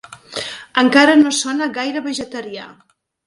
[0.83, 2.65] Encara no sona gaire vegetarià.